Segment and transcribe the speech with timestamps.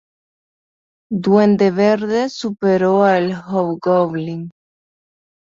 [1.23, 4.49] Duende Verde superó al Hobgoblin.